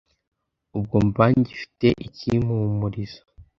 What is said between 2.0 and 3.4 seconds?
ikimpumuriza,